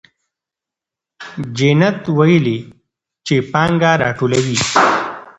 جینت 1.57 2.01
ویلي 2.17 2.59
چې 3.25 3.35
پانګه 3.51 3.91
راټولوي. 4.03 4.57